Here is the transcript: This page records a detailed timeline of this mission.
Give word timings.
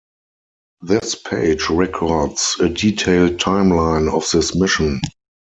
This 0.81 1.13
page 1.13 1.69
records 1.69 2.55
a 2.59 2.69
detailed 2.69 3.37
timeline 3.37 4.11
of 4.11 4.27
this 4.31 4.55
mission. 4.55 4.99